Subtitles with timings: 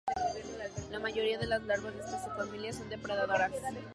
[0.89, 3.51] La mayoría de las larvas de esta subfamilia son depredadoras.